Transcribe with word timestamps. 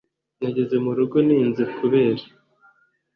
Nageze 0.39 0.75
murugo 0.83 1.17
ntize 1.25 1.63
kubera 1.77 2.23